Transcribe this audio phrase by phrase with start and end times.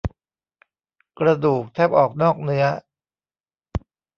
[1.19, 2.65] กระดูกแทบออกนอกเนื้อ